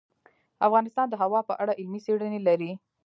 افغانستان 0.67 1.05
د 1.09 1.13
هوا 1.21 1.41
په 1.49 1.53
اړه 1.61 1.77
علمي 1.79 1.99
څېړنې 2.05 2.39
لري. 2.47 2.71